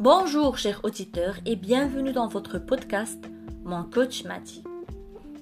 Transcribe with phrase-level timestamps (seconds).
[0.00, 3.22] Bonjour chers auditeurs et bienvenue dans votre podcast
[3.64, 4.64] Mon coach m'a dit.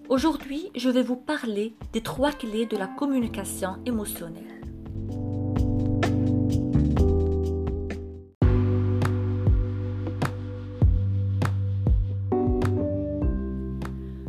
[0.08, 4.42] Aujourd'hui, je vais vous parler des trois clés de la communication émotionnelle.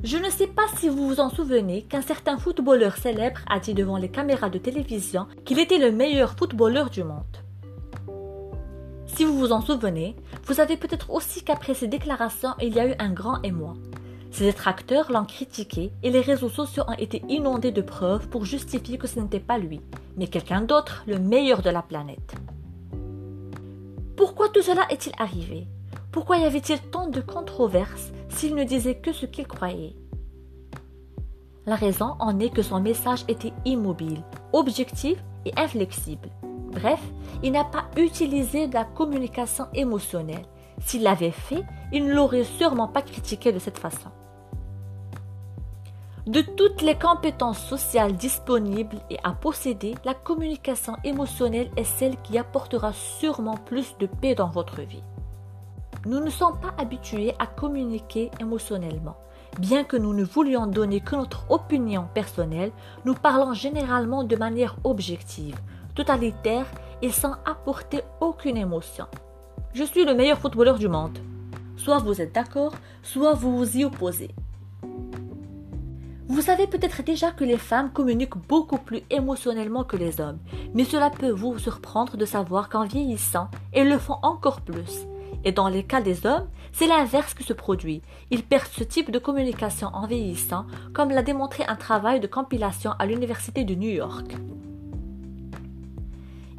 [0.04, 3.74] Je ne sais pas si vous vous en souvenez qu'un certain footballeur célèbre a dit
[3.74, 7.39] devant les caméras de télévision qu'il était le meilleur footballeur du monde.
[9.20, 10.16] Si vous vous en souvenez,
[10.46, 13.74] vous savez peut-être aussi qu'après ces déclarations, il y a eu un grand émoi.
[14.32, 18.98] Ses détracteurs l'ont critiqué et les réseaux sociaux ont été inondés de preuves pour justifier
[18.98, 19.82] que ce n'était pas lui,
[20.16, 22.34] mais quelqu'un d'autre, le meilleur de la planète.
[24.16, 25.68] Pourquoi tout cela est-il arrivé?
[26.14, 29.98] Pourquoi y avait-il tant de controverses s'il ne disait que ce qu'il croyait?
[31.66, 34.24] La raison en est que son message était immobile,
[34.54, 36.30] objectif et inflexible.
[36.82, 37.02] Bref,
[37.44, 40.46] il n'a pas utilisé la communication émotionnelle.
[40.82, 44.10] S'il l'avait fait, il ne l'aurait sûrement pas critiqué de cette façon.
[46.26, 52.38] De toutes les compétences sociales disponibles et à posséder, la communication émotionnelle est celle qui
[52.38, 55.04] apportera sûrement plus de paix dans votre vie.
[56.06, 59.18] Nous ne sommes pas habitués à communiquer émotionnellement.
[59.58, 62.72] Bien que nous ne voulions donner que notre opinion personnelle,
[63.04, 65.60] nous parlons généralement de manière objective,
[66.00, 66.66] totalitaire
[67.02, 69.06] et sans apporter aucune émotion.
[69.74, 71.20] Je suis le meilleur footballeur du monde.
[71.76, 74.32] Soit vous êtes d'accord, soit vous vous y opposez.
[76.30, 80.40] Vous savez peut-être déjà que les femmes communiquent beaucoup plus émotionnellement que les hommes,
[80.74, 85.06] mais cela peut vous surprendre de savoir qu'en vieillissant, elles le font encore plus.
[85.44, 88.02] Et dans les cas des hommes, c'est l'inverse qui se produit.
[88.32, 92.92] Ils perdent ce type de communication en vieillissant, comme l'a démontré un travail de compilation
[93.00, 94.38] à l'Université de New York.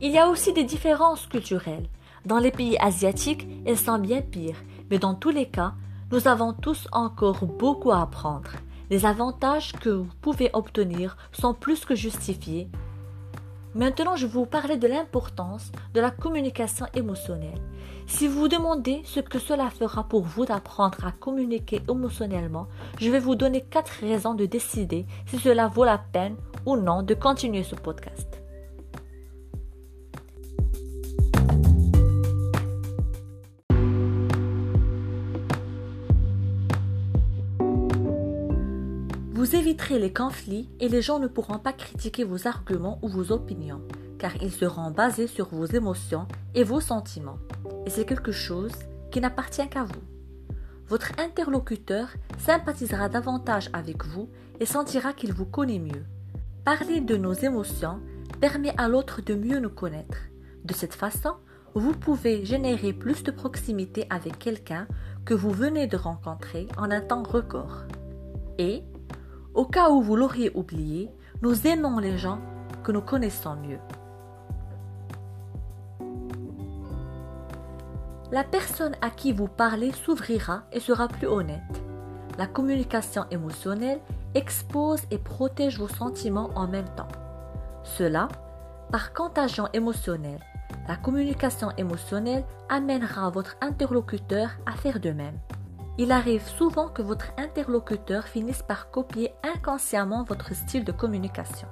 [0.02, 1.86] Il y a aussi des différences culturelles.
[2.24, 4.56] Dans les pays asiatiques, elles sont bien pires,
[4.90, 5.74] mais dans tous les cas,
[6.10, 8.50] nous avons tous encore beaucoup à apprendre.
[8.88, 12.70] Les avantages que vous pouvez obtenir sont plus que justifiés.
[13.74, 17.60] Maintenant, je vais vous parler de l'importance de la communication émotionnelle.
[18.06, 23.10] Si vous vous demandez ce que cela fera pour vous d'apprendre à communiquer émotionnellement, je
[23.10, 27.12] vais vous donner quatre raisons de décider si cela vaut la peine ou non de
[27.12, 28.29] continuer ce podcast.
[39.88, 43.82] Les conflits et les gens ne pourront pas critiquer vos arguments ou vos opinions,
[44.18, 47.38] car ils seront basés sur vos émotions et vos sentiments.
[47.86, 48.72] Et c'est quelque chose
[49.10, 50.02] qui n'appartient qu'à vous.
[50.86, 52.08] Votre interlocuteur
[52.38, 54.28] sympathisera davantage avec vous
[54.60, 56.04] et sentira qu'il vous connaît mieux.
[56.64, 58.00] Parler de nos émotions
[58.40, 60.18] permet à l'autre de mieux nous connaître.
[60.64, 61.34] De cette façon,
[61.74, 64.86] vous pouvez générer plus de proximité avec quelqu'un
[65.24, 67.84] que vous venez de rencontrer en un temps record.
[68.58, 68.82] Et
[69.54, 71.10] au cas où vous l'auriez oublié,
[71.42, 72.38] nous aimons les gens
[72.82, 73.78] que nous connaissons mieux.
[78.32, 81.82] La personne à qui vous parlez s'ouvrira et sera plus honnête.
[82.38, 84.00] La communication émotionnelle
[84.34, 87.08] expose et protège vos sentiments en même temps.
[87.82, 88.28] Cela,
[88.92, 90.40] par contagion émotionnelle,
[90.86, 95.38] la communication émotionnelle amènera votre interlocuteur à faire de même.
[96.02, 101.68] Il arrive souvent que votre interlocuteur finisse par copier inconsciemment votre style de communication.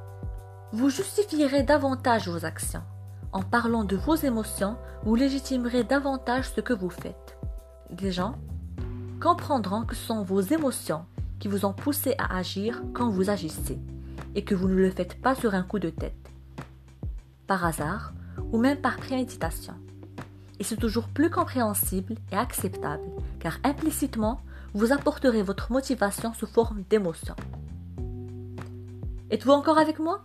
[0.70, 2.82] Vous justifierez davantage vos actions.
[3.32, 7.38] En parlant de vos émotions, vous légitimerez davantage ce que vous faites.
[8.02, 8.34] Les gens
[9.18, 11.06] comprendront que ce sont vos émotions
[11.38, 13.80] qui vous ont poussé à agir quand vous agissez
[14.34, 16.30] et que vous ne le faites pas sur un coup de tête,
[17.46, 18.12] par hasard
[18.52, 19.72] ou même par préméditation
[20.58, 23.04] et c'est toujours plus compréhensible et acceptable,
[23.41, 24.41] car implicitement,
[24.74, 27.34] vous apporterez votre motivation sous forme d'émotion.
[29.30, 30.24] Êtes-vous encore avec moi?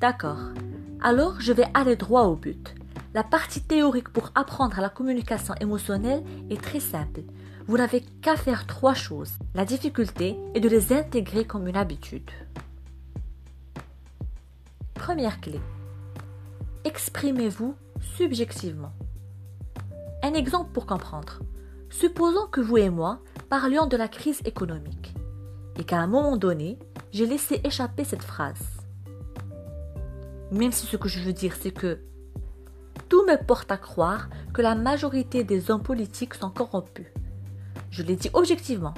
[0.00, 0.38] D'accord.
[1.02, 2.74] Alors, je vais aller droit au but.
[3.14, 7.22] La partie théorique pour apprendre la communication émotionnelle est très simple.
[7.66, 9.32] Vous n'avez qu'à faire trois choses.
[9.54, 12.30] La difficulté est de les intégrer comme une habitude.
[14.94, 15.60] Première clé.
[16.86, 17.74] Exprimez-vous
[18.16, 18.92] subjectivement.
[20.22, 21.40] Un exemple pour comprendre.
[21.90, 23.18] Supposons que vous et moi
[23.50, 25.12] parlions de la crise économique
[25.80, 26.78] et qu'à un moment donné,
[27.10, 28.62] j'ai laissé échapper cette phrase.
[30.52, 31.98] Même si ce que je veux dire, c'est que
[33.08, 37.08] tout me porte à croire que la majorité des hommes politiques sont corrompus.
[37.90, 38.94] Je l'ai dit objectivement.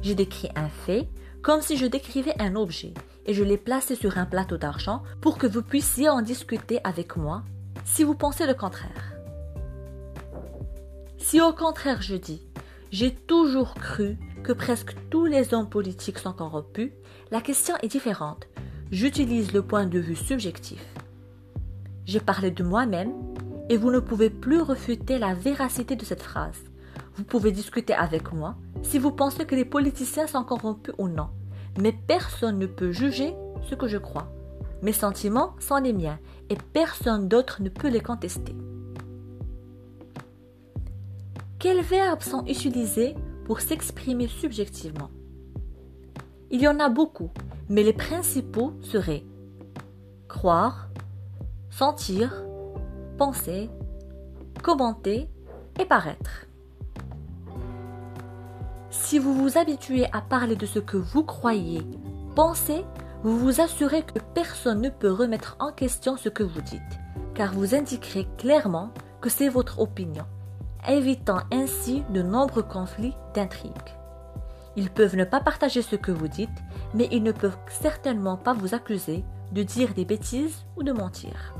[0.00, 1.08] J'ai décrit un fait
[1.42, 2.94] comme si je décrivais un objet
[3.26, 7.16] et je l'ai placé sur un plateau d'argent pour que vous puissiez en discuter avec
[7.16, 7.42] moi
[7.84, 9.12] si vous pensez le contraire.
[11.18, 12.42] Si au contraire je dis
[12.90, 16.92] j'ai toujours cru que presque tous les hommes politiques sont corrompus,
[17.32, 18.46] la question est différente.
[18.92, 20.80] J'utilise le point de vue subjectif.
[22.04, 23.12] J'ai parlé de moi-même
[23.68, 26.62] et vous ne pouvez plus refuter la véracité de cette phrase.
[27.16, 31.30] Vous pouvez discuter avec moi si vous pensez que les politiciens sont corrompus ou non,
[31.78, 34.28] mais personne ne peut juger ce que je crois.
[34.82, 36.18] Mes sentiments sont les miens
[36.50, 38.54] et personne d'autre ne peut les contester.
[41.58, 43.14] Quels verbes sont utilisés
[43.44, 45.10] pour s'exprimer subjectivement?
[46.50, 47.30] Il y en a beaucoup,
[47.68, 49.24] mais les principaux seraient
[50.28, 50.88] croire,
[51.70, 52.44] sentir,
[53.18, 53.70] penser,
[54.62, 55.28] commenter
[55.80, 56.46] et paraître.
[59.02, 61.86] Si vous vous habituez à parler de ce que vous croyez,
[62.34, 62.84] pensez,
[63.22, 66.80] vous vous assurez que personne ne peut remettre en question ce que vous dites,
[67.34, 68.90] car vous indiquerez clairement
[69.20, 70.24] que c'est votre opinion,
[70.88, 73.72] évitant ainsi de nombreux conflits d'intrigues.
[74.74, 76.50] Ils peuvent ne pas partager ce que vous dites,
[76.92, 81.54] mais ils ne peuvent certainement pas vous accuser de dire des bêtises ou de mentir.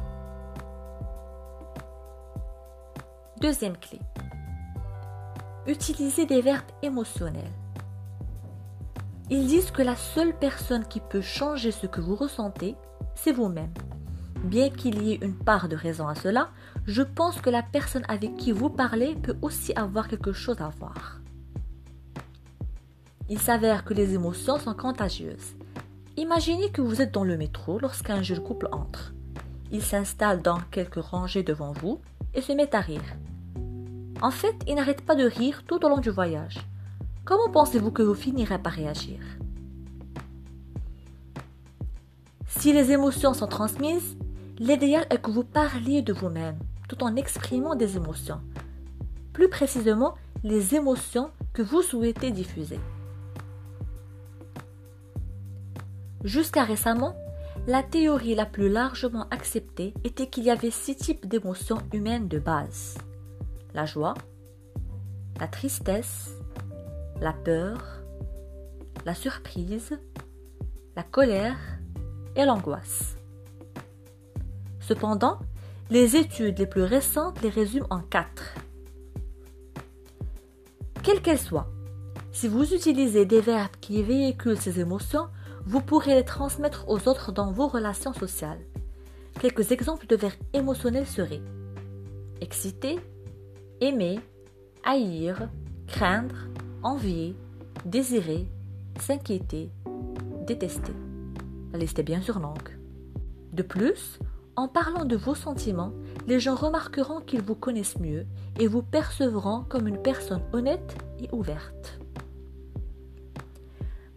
[3.41, 4.01] Deuxième clé.
[5.69, 7.53] Utilisez des verbes émotionnels.
[9.31, 12.77] Ils disent que la seule personne qui peut changer ce que vous ressentez,
[13.17, 13.73] c'est vous-même.
[14.45, 16.51] Bien qu'il y ait une part de raison à cela,
[16.87, 20.69] je pense que la personne avec qui vous parlez peut aussi avoir quelque chose à
[20.69, 21.21] voir.
[23.29, 25.57] Il s'avère que les émotions sont contagieuses.
[26.17, 29.15] Imaginez que vous êtes dans le métro lorsqu'un jeune couple entre.
[29.73, 32.01] Il s'installe dans quelques rangées devant vous
[32.35, 33.03] et se met à rire.
[34.23, 36.59] En fait, il n'arrête pas de rire tout au long du voyage.
[37.25, 39.19] Comment pensez-vous que vous finirez par réagir?
[42.47, 44.17] Si les émotions sont transmises,
[44.59, 46.59] l'idéal est que vous parliez de vous-même
[46.89, 48.41] tout en exprimant des émotions.
[49.33, 50.15] Plus précisément,
[50.45, 52.81] les émotions que vous souhaitez diffuser.
[56.25, 57.15] Jusqu'à récemment,
[57.67, 62.39] la théorie la plus largement acceptée était qu'il y avait six types d'émotions humaines de
[62.39, 62.97] base
[63.77, 64.15] la joie,
[65.39, 66.31] la tristesse,
[67.21, 67.77] la peur,
[69.05, 69.99] la surprise,
[70.97, 71.59] la colère
[72.37, 73.17] et l'angoisse.
[74.81, 75.39] Cependant,
[75.91, 78.55] les études les plus récentes les résument en quatre.
[81.03, 81.69] Quelles qu'elles soient,
[82.33, 85.29] si vous utilisez des verbes qui véhiculent ces émotions,
[85.67, 88.65] vous pourrez les transmettre aux autres dans vos relations sociales.
[89.39, 91.43] Quelques exemples de verbes émotionnels seraient
[92.41, 92.99] excité,
[93.81, 94.21] aimer,
[94.85, 95.49] haïr,
[95.87, 96.49] craindre,
[96.83, 97.35] envier,
[97.85, 98.47] désirer,
[99.01, 99.71] s'inquiéter,
[100.47, 100.93] détester.
[101.73, 102.79] La liste est bien sûr longue.
[103.53, 104.19] De plus,
[104.57, 105.93] en parlant de vos sentiments,
[106.27, 108.27] les gens remarqueront qu'ils vous connaissent mieux
[108.59, 111.99] et vous percevront comme une personne honnête et ouverte.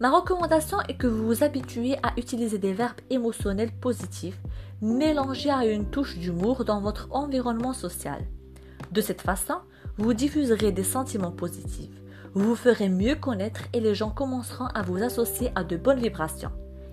[0.00, 4.40] Ma recommandation est que vous vous habituiez à utiliser des verbes émotionnels positifs
[4.80, 8.24] mélangés à une touche d'humour dans votre environnement social.
[8.92, 9.56] De cette façon,
[9.98, 12.00] vous diffuserez des sentiments positifs,
[12.34, 16.00] vous vous ferez mieux connaître et les gens commenceront à vous associer à de bonnes
[16.00, 16.52] vibrations.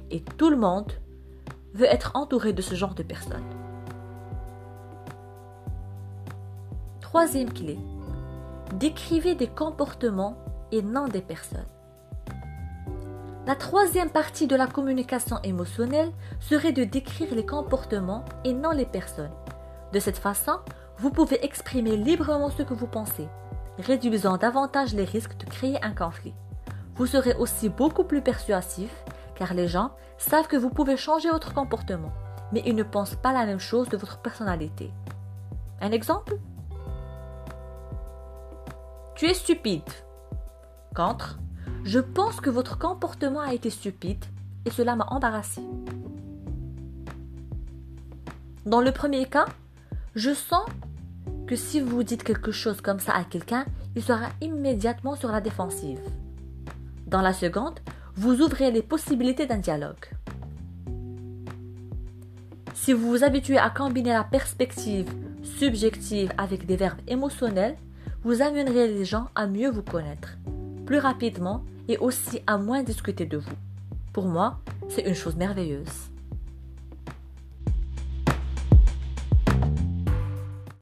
[0.09, 0.91] Et tout le monde
[1.73, 3.43] veut être entouré de ce genre de personnes.
[7.01, 7.77] Troisième clé.
[8.75, 10.37] Décrivez des comportements
[10.71, 11.65] et non des personnes.
[13.45, 18.85] La troisième partie de la communication émotionnelle serait de décrire les comportements et non les
[18.85, 19.31] personnes.
[19.93, 20.59] De cette façon,
[20.99, 23.27] vous pouvez exprimer librement ce que vous pensez,
[23.77, 26.33] réduisant davantage les risques de créer un conflit.
[26.95, 28.91] Vous serez aussi beaucoup plus persuasif
[29.35, 32.11] car les gens savent que vous pouvez changer votre comportement,
[32.51, 34.91] mais ils ne pensent pas la même chose de votre personnalité.
[35.79, 36.39] Un exemple?
[39.13, 39.89] Tu es stupide.
[40.95, 41.37] Contre,
[41.83, 44.25] je pense que votre comportement a été stupide
[44.65, 45.61] et cela m'a embarrassé.
[48.65, 49.45] Dans le premier cas,
[50.15, 50.65] je sens
[51.47, 55.41] que si vous dites quelque chose comme ça à quelqu'un, il sera immédiatement sur la
[55.41, 55.99] défensive.
[57.07, 57.79] Dans la seconde,
[58.15, 60.05] vous ouvrez les possibilités d'un dialogue.
[62.73, 65.09] Si vous vous habituez à combiner la perspective
[65.43, 67.77] subjective avec des verbes émotionnels,
[68.23, 70.37] vous amènerez les gens à mieux vous connaître,
[70.85, 73.55] plus rapidement et aussi à moins discuter de vous.
[74.11, 76.11] Pour moi, c'est une chose merveilleuse.